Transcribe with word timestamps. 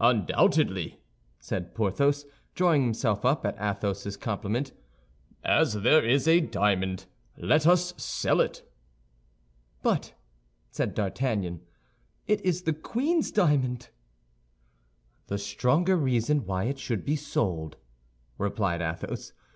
"Undoubtedly," 0.00 1.00
said 1.40 1.74
Porthos, 1.74 2.24
drawing 2.54 2.84
himself 2.84 3.24
up 3.24 3.44
at 3.44 3.58
Athos's 3.60 4.16
compliment; 4.16 4.70
"as 5.42 5.72
there 5.82 6.04
is 6.06 6.28
a 6.28 6.38
diamond, 6.38 7.06
let 7.36 7.66
us 7.66 7.92
sell 7.96 8.40
it." 8.40 8.62
"But," 9.82 10.14
said 10.70 10.94
D'Artagnan, 10.94 11.60
"it 12.28 12.40
is 12.42 12.62
the 12.62 12.72
queen's 12.72 13.32
diamond." 13.32 13.88
"The 15.26 15.38
stronger 15.38 15.96
reason 15.96 16.46
why 16.46 16.66
it 16.66 16.78
should 16.78 17.04
be 17.04 17.16
sold," 17.16 17.76
replied 18.38 18.80
Athos. 18.80 19.32